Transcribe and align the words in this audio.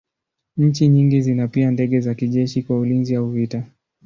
Nchi 0.57 0.87
nyingi 0.87 1.21
zina 1.21 1.47
pia 1.47 1.71
ndege 1.71 1.99
za 1.99 2.13
kijeshi 2.13 2.63
kwa 2.63 2.79
ulinzi 2.79 3.15
au 3.15 3.29
vita. 3.29 3.63